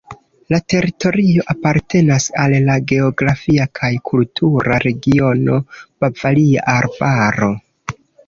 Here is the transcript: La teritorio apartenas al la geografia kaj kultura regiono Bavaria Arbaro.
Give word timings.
La 0.53 0.59
teritorio 0.73 1.43
apartenas 1.53 2.25
al 2.43 2.55
la 2.69 2.77
geografia 2.93 3.67
kaj 3.81 3.91
kultura 4.11 4.79
regiono 4.87 5.59
Bavaria 6.05 6.65
Arbaro. 6.77 7.51